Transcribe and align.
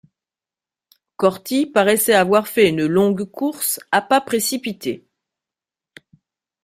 Corty 1.15 1.67
paraissait 1.67 2.15
avoir 2.15 2.47
fait 2.47 2.67
une 2.69 2.87
longue 2.87 3.23
course 3.23 3.79
à 3.91 4.01
pas 4.01 4.19
précipités. 4.19 5.05